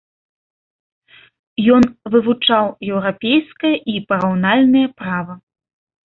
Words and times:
Ён 1.75 1.83
вывучаў 2.15 2.65
еўрапейскае 2.93 3.73
і 3.93 3.95
параўнальнае 4.13 4.83
права. 5.03 5.33